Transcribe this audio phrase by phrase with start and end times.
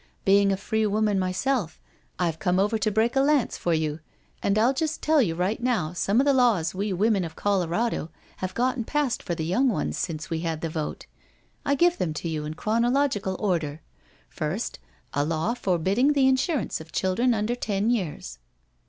[0.25, 1.79] Being a free woman my self,
[2.17, 3.99] I've come over to break a lance for you,
[4.41, 8.09] and I'll just tell you right now some of the laws we women of Colorado
[8.37, 11.05] have gotten passed for the young ones since we had the vote.
[11.63, 13.83] I give them to you in chronological order.
[14.27, 14.79] First,
[15.13, 18.39] a law forbidding the insurance of children under ten years."